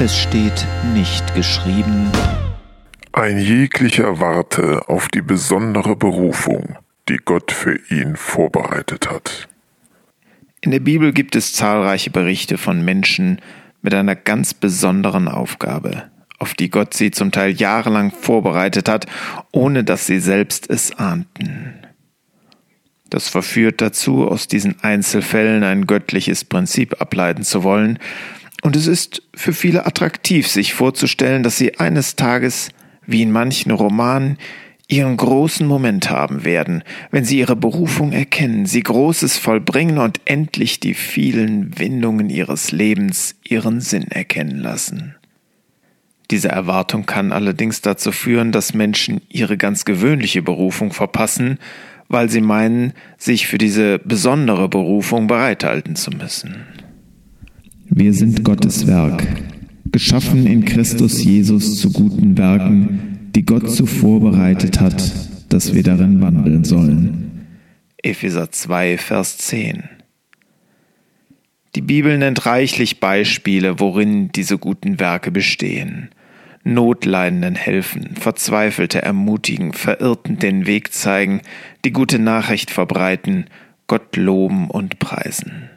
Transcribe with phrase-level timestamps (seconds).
[0.00, 2.10] Es steht nicht geschrieben.
[3.12, 6.76] Ein jeglicher warte auf die besondere Berufung,
[7.08, 9.48] die Gott für ihn vorbereitet hat.
[10.60, 13.40] In der Bibel gibt es zahlreiche Berichte von Menschen
[13.82, 19.06] mit einer ganz besonderen Aufgabe, auf die Gott sie zum Teil jahrelang vorbereitet hat,
[19.52, 21.86] ohne dass sie selbst es ahnten.
[23.10, 28.00] Das verführt dazu, aus diesen Einzelfällen ein göttliches Prinzip ableiten zu wollen,
[28.64, 32.70] und es ist für viele attraktiv, sich vorzustellen, dass sie eines Tages,
[33.06, 34.38] wie in manchen Romanen,
[34.88, 40.80] ihren großen Moment haben werden, wenn sie ihre Berufung erkennen, sie Großes vollbringen und endlich
[40.80, 45.14] die vielen Windungen ihres Lebens ihren Sinn erkennen lassen.
[46.30, 51.58] Diese Erwartung kann allerdings dazu führen, dass Menschen ihre ganz gewöhnliche Berufung verpassen,
[52.08, 56.83] weil sie meinen, sich für diese besondere Berufung bereithalten zu müssen.
[57.96, 59.24] Wir sind Gottes Werk,
[59.92, 65.12] geschaffen in Christus Jesus zu guten Werken, die Gott zuvor bereitet hat,
[65.48, 67.46] dass wir darin wandeln sollen.
[68.02, 69.84] Epheser 2, Vers 10.
[71.76, 76.08] Die Bibel nennt reichlich Beispiele, worin diese guten Werke bestehen.
[76.64, 81.42] Notleidenden helfen, Verzweifelte ermutigen, Verirrten den Weg zeigen,
[81.84, 83.44] die gute Nachricht verbreiten,
[83.86, 85.70] Gott loben und preisen.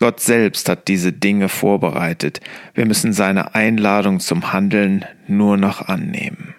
[0.00, 2.40] Gott selbst hat diese Dinge vorbereitet.
[2.74, 6.54] Wir müssen seine Einladung zum Handeln nur noch annehmen.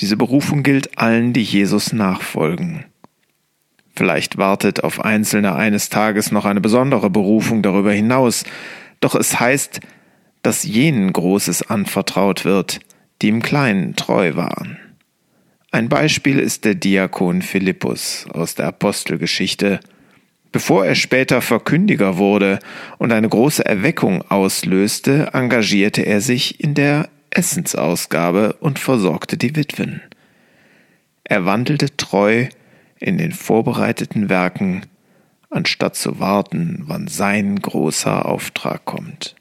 [0.00, 2.84] Diese Berufung gilt allen, die Jesus nachfolgen.
[3.94, 8.44] Vielleicht wartet auf Einzelne eines Tages noch eine besondere Berufung darüber hinaus,
[9.00, 9.80] doch es heißt,
[10.42, 12.80] dass jenen Großes anvertraut wird,
[13.22, 14.78] die im Kleinen treu waren.
[15.70, 19.80] Ein Beispiel ist der Diakon Philippus aus der Apostelgeschichte,
[20.56, 22.60] Bevor er später Verkündiger wurde
[22.96, 30.00] und eine große Erweckung auslöste, engagierte er sich in der Essensausgabe und versorgte die Witwen.
[31.24, 32.46] Er wandelte treu
[32.98, 34.86] in den vorbereiteten Werken,
[35.50, 39.36] anstatt zu warten, wann sein großer Auftrag kommt.